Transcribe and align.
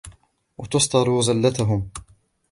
وَتَسْتُرَ 0.57 1.21
زَلَّتَهُمْ 1.21 1.89